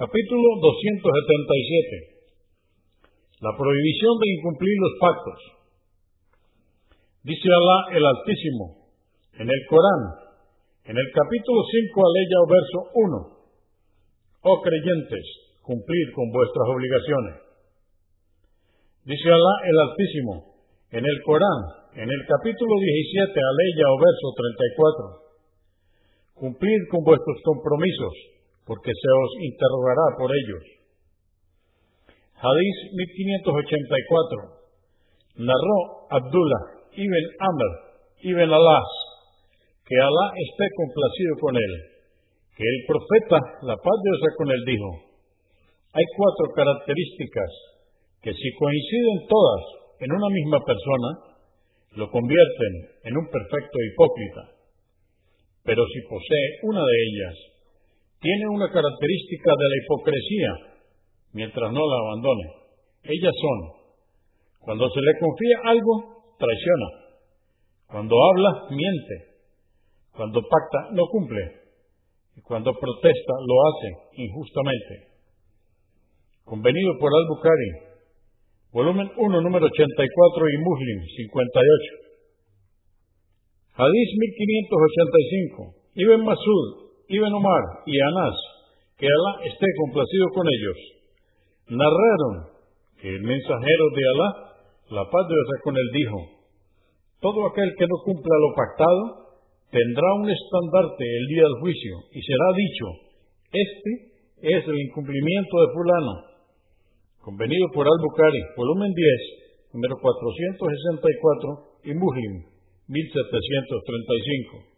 [0.00, 3.44] Capítulo 277.
[3.44, 5.40] La prohibición de incumplir los pactos.
[7.20, 8.96] Dice Alá el Altísimo
[9.36, 10.02] en el Corán,
[10.88, 14.48] en el capítulo 5, aleya o verso 1.
[14.48, 17.36] Oh creyentes, cumplid con vuestras obligaciones.
[19.04, 20.64] Dice Alá el Altísimo
[20.96, 26.40] en el Corán, en el capítulo 17, aleya o verso 34.
[26.40, 30.64] Cumplid con vuestros compromisos porque se os interrogará por ellos.
[32.40, 34.60] Hadís 1584.
[35.44, 35.78] Narró
[36.10, 36.64] Abdullah
[36.96, 37.90] ibn Amr
[38.22, 38.90] ibn Alas,
[39.86, 41.72] que Alá esté complacido con él,
[42.56, 44.90] que el profeta, la paz de Dios con él, dijo,
[45.92, 47.50] hay cuatro características
[48.22, 49.62] que si coinciden todas
[50.00, 51.10] en una misma persona,
[51.96, 52.72] lo convierten
[53.04, 54.42] en un perfecto hipócrita.
[55.64, 57.36] Pero si posee una de ellas,
[58.20, 60.52] tiene una característica de la hipocresía
[61.32, 62.46] mientras no la abandone.
[63.02, 63.58] Ellas son,
[64.60, 66.88] cuando se le confía algo, traiciona.
[67.86, 69.30] Cuando habla, miente.
[70.12, 71.40] Cuando pacta, no cumple.
[72.36, 75.08] Y cuando protesta, lo hace injustamente.
[76.44, 77.70] Convenido por Al-Bukhari,
[78.72, 82.10] volumen 1, número 84 y Muslim 58.
[83.80, 85.74] Hadís 1585.
[85.94, 88.38] Ibn Masud Ibn Omar y Anás,
[88.94, 90.78] que Alá esté complacido con ellos,
[91.66, 92.34] narraron
[93.02, 94.30] que el mensajero de Alá,
[94.94, 96.18] la paz de Dios con él, dijo,
[97.18, 99.02] todo aquel que no cumpla lo pactado
[99.74, 102.86] tendrá un estandarte el día del juicio y será dicho,
[103.58, 103.90] este
[104.46, 106.14] es el incumplimiento de fulano.
[107.26, 112.46] Convenido por Al-Bukhari, volumen 10, número 464 y Muslim,
[112.86, 114.69] 1735.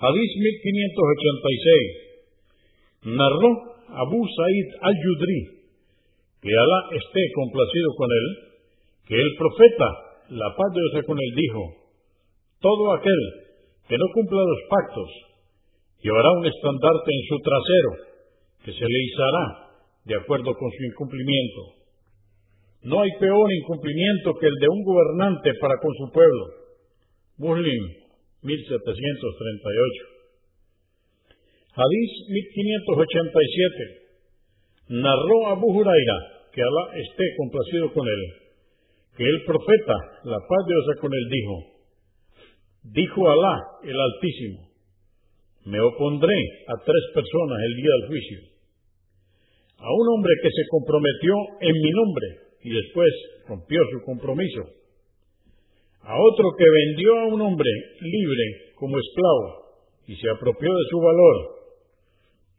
[0.00, 3.12] Hadís 1586.
[3.20, 3.52] Narró
[4.00, 5.60] Abu Said al-Yudri,
[6.40, 8.56] que Alá esté complacido con él,
[9.04, 11.60] que el profeta, la paz de Dios con él, dijo,
[12.60, 13.20] todo aquel
[13.88, 15.10] que no cumpla los pactos
[16.00, 17.90] llevará un estandarte en su trasero,
[18.64, 19.68] que se le izará
[20.04, 21.60] de acuerdo con su incumplimiento.
[22.84, 26.46] No hay peor incumplimiento que el de un gobernante para con su pueblo.
[27.36, 27.99] Muslim
[28.42, 30.20] 1738.
[31.76, 34.00] Hadís 1587.
[34.88, 36.18] Narró Abu Huraira,
[36.52, 38.22] que Alá esté complacido con él,
[39.16, 41.54] que el profeta, la paz de con él, dijo,
[42.82, 44.68] dijo Alá, el Altísimo,
[45.66, 46.34] me opondré
[46.66, 48.38] a tres personas el día del juicio.
[49.78, 52.26] A un hombre que se comprometió en mi nombre
[52.62, 53.12] y después
[53.46, 54.80] rompió su compromiso
[56.02, 60.98] a otro que vendió a un hombre libre como esclavo y se apropió de su
[60.98, 61.36] valor,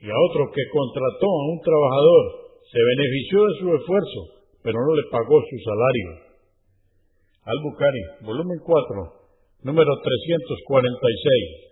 [0.00, 2.24] y a otro que contrató a un trabajador,
[2.70, 4.20] se benefició de su esfuerzo,
[4.62, 6.30] pero no le pagó su salario.
[7.44, 11.69] Al-Bukhari, volumen 4, número 346.